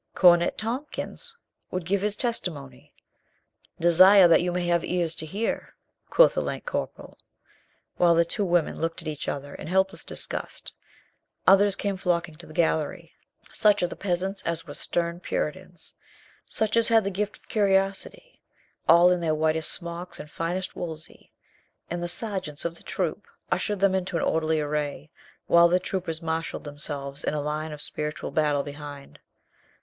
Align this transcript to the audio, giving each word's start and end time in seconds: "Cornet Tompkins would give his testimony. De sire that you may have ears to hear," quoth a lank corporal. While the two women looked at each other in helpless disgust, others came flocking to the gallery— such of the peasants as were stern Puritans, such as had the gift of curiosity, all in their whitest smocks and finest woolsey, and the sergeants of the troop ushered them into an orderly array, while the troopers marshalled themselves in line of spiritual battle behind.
"Cornet 0.15 0.57
Tompkins 0.57 1.37
would 1.69 1.85
give 1.85 2.01
his 2.01 2.15
testimony. 2.15 2.91
De 3.79 3.91
sire 3.91 4.27
that 4.27 4.41
you 4.41 4.51
may 4.51 4.65
have 4.65 4.83
ears 4.83 5.13
to 5.13 5.27
hear," 5.27 5.75
quoth 6.09 6.35
a 6.35 6.41
lank 6.41 6.65
corporal. 6.65 7.19
While 7.97 8.15
the 8.15 8.25
two 8.25 8.43
women 8.43 8.81
looked 8.81 9.03
at 9.03 9.07
each 9.07 9.27
other 9.27 9.53
in 9.53 9.67
helpless 9.67 10.03
disgust, 10.03 10.73
others 11.45 11.75
came 11.75 11.97
flocking 11.97 12.33
to 12.37 12.47
the 12.47 12.53
gallery— 12.55 13.13
such 13.51 13.83
of 13.83 13.91
the 13.91 13.95
peasants 13.95 14.41
as 14.41 14.65
were 14.65 14.73
stern 14.73 15.19
Puritans, 15.19 15.93
such 16.47 16.75
as 16.75 16.87
had 16.87 17.03
the 17.03 17.11
gift 17.11 17.37
of 17.37 17.47
curiosity, 17.47 18.41
all 18.89 19.11
in 19.11 19.19
their 19.19 19.35
whitest 19.35 19.71
smocks 19.71 20.19
and 20.19 20.31
finest 20.31 20.75
woolsey, 20.75 21.31
and 21.91 22.01
the 22.01 22.07
sergeants 22.07 22.65
of 22.65 22.73
the 22.73 22.81
troop 22.81 23.27
ushered 23.51 23.79
them 23.79 23.93
into 23.93 24.17
an 24.17 24.23
orderly 24.23 24.59
array, 24.59 25.11
while 25.45 25.67
the 25.67 25.79
troopers 25.79 26.23
marshalled 26.23 26.63
themselves 26.63 27.23
in 27.23 27.35
line 27.35 27.71
of 27.71 27.83
spiritual 27.83 28.31
battle 28.31 28.63
behind. 28.63 29.19